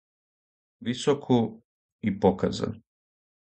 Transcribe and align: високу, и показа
високу, 0.81 1.63
и 2.03 2.11
показа 2.19 2.73